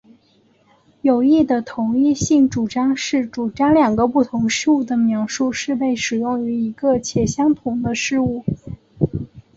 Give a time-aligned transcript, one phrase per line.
[1.03, 4.47] 有益的同一性主张是主张两个不同
[4.87, 8.43] 的描述是被使用于一个且相同的事物。